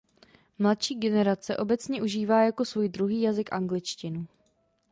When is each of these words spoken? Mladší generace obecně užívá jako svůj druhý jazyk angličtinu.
Mladší 0.59 0.95
generace 0.95 1.57
obecně 1.57 2.01
užívá 2.01 2.43
jako 2.43 2.65
svůj 2.65 2.89
druhý 2.89 3.21
jazyk 3.21 3.53
angličtinu. 3.53 4.27